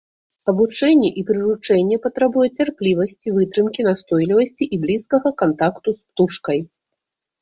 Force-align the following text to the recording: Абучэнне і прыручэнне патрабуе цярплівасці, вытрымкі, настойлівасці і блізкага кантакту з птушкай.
Абучэнне 0.51 1.09
і 1.21 1.23
прыручэнне 1.27 1.99
патрабуе 2.07 2.47
цярплівасці, 2.57 3.35
вытрымкі, 3.37 3.87
настойлівасці 3.91 4.69
і 4.79 4.81
блізкага 4.87 5.35
кантакту 5.43 5.89
з 5.99 6.01
птушкай. 6.07 6.59